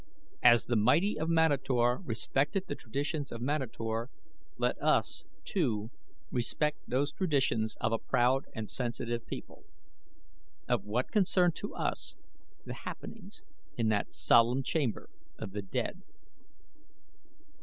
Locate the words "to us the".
11.57-12.73